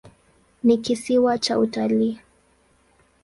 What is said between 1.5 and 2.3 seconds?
utalii.